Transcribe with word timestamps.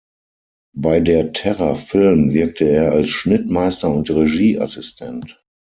Bei 0.75 0.99
der 0.99 1.31
Terra 1.31 1.75
Film 1.75 2.33
wirkte 2.33 2.67
er 2.67 2.91
als 2.91 3.09
Schnittmeister 3.11 3.91
und 3.93 4.09
Regieassistent. 4.09 5.39